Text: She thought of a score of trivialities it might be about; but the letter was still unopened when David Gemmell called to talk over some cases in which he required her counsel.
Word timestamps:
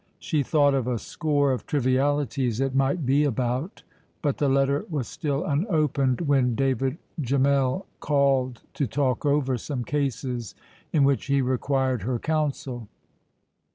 She 0.17 0.41
thought 0.41 0.73
of 0.73 0.87
a 0.87 0.97
score 0.97 1.51
of 1.51 1.67
trivialities 1.67 2.59
it 2.59 2.73
might 2.73 3.05
be 3.05 3.23
about; 3.23 3.83
but 4.23 4.39
the 4.39 4.49
letter 4.49 4.83
was 4.89 5.07
still 5.07 5.45
unopened 5.45 6.21
when 6.21 6.55
David 6.55 6.97
Gemmell 7.21 7.85
called 7.99 8.63
to 8.73 8.87
talk 8.87 9.27
over 9.27 9.59
some 9.59 9.83
cases 9.83 10.55
in 10.91 11.03
which 11.03 11.27
he 11.27 11.39
required 11.43 12.01
her 12.01 12.17
counsel. 12.17 12.87